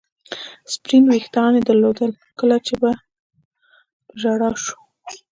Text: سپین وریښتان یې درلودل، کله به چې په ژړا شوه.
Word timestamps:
سپین 0.73 1.03
وریښتان 1.07 1.51
یې 1.57 1.61
درلودل، 1.67 2.11
کله 2.39 2.55
به 2.59 2.63
چې 2.65 2.73
په 2.81 2.89
ژړا 4.21 4.49
شوه. 4.63 4.77